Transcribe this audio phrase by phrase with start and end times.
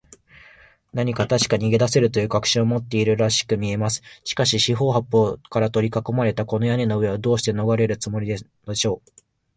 [0.93, 4.01] 何かたしかに逃げだせるという確信を持っているらしくみえます。
[4.23, 8.39] しかし、四ほう八ぽうからとりかこまれた、この屋根の上を、どうしてのがれるつもりで
[8.75, 9.11] しょう。